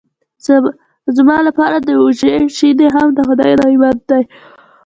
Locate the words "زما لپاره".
1.17-1.77